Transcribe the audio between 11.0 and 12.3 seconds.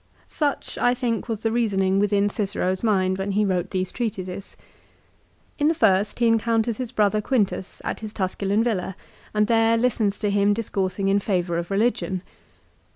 in favour of religion.